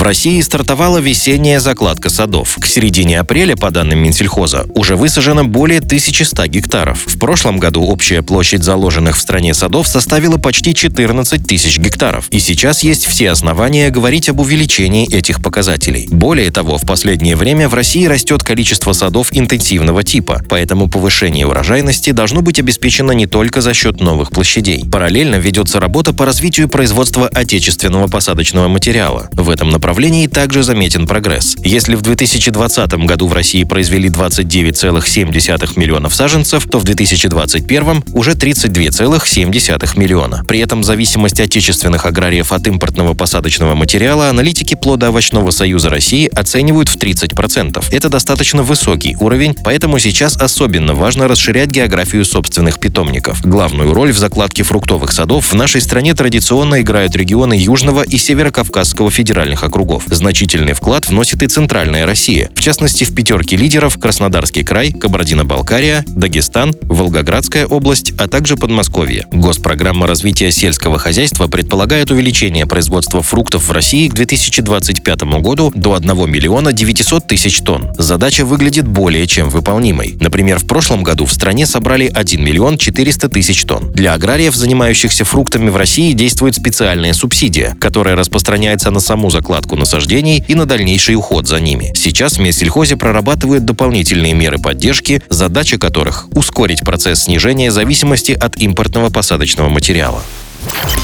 [0.00, 2.56] В России стартовала весенняя закладка садов.
[2.58, 7.04] К середине апреля, по данным Минсельхоза, уже высажено более 1100 гектаров.
[7.06, 12.28] В прошлом году общая площадь заложенных в стране садов составила почти 14 тысяч гектаров.
[12.30, 16.08] И сейчас есть все основания говорить об увеличении этих показателей.
[16.10, 22.12] Более того, в последнее время в России растет количество садов интенсивного типа, поэтому повышение урожайности
[22.12, 24.82] должно быть обеспечено не только за счет новых площадей.
[24.90, 29.28] Параллельно ведется работа по развитию производства отечественного посадочного материала.
[29.32, 31.56] В этом направлении направлении также заметен прогресс.
[31.64, 39.98] Если в 2020 году в России произвели 29,7 миллионов саженцев, то в 2021 уже 32,7
[39.98, 40.44] миллиона.
[40.46, 46.96] При этом зависимость отечественных аграриев от импортного посадочного материала аналитики плодоовощного союза России оценивают в
[46.96, 47.84] 30%.
[47.90, 53.40] Это достаточно высокий уровень, поэтому сейчас особенно важно расширять географию собственных питомников.
[53.42, 59.10] Главную роль в закладке фруктовых садов в нашей стране традиционно играют регионы Южного и Северо-Кавказского
[59.10, 60.04] федеральных округов округов.
[60.08, 62.50] Значительный вклад вносит и Центральная Россия.
[62.54, 69.26] В частности, в пятерке лидеров Краснодарский край, Кабардино-Балкария, Дагестан, Волгоградская область, а также Подмосковье.
[69.30, 76.30] Госпрограмма развития сельского хозяйства предполагает увеличение производства фруктов в России к 2025 году до 1
[76.30, 77.92] миллиона 900 тысяч тонн.
[77.96, 80.18] Задача выглядит более чем выполнимой.
[80.20, 83.92] Например, в прошлом году в стране собрали 1 миллион 400 тысяч тонн.
[83.92, 90.44] Для аграриев, занимающихся фруктами в России, действует специальная субсидия, которая распространяется на саму закладку насаждений
[90.48, 91.92] и на дальнейший уход за ними.
[91.94, 96.26] Сейчас Минсельхозе прорабатывают дополнительные меры поддержки, задача которых–
[96.80, 100.22] ускорить процесс снижения зависимости от импортного посадочного материала.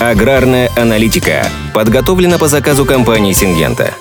[0.00, 3.94] Аграрная аналитика подготовлена по заказу компании «Сингента».